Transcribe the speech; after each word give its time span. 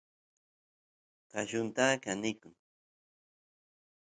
qallunta 1.31 1.87
kanikun 2.03 2.53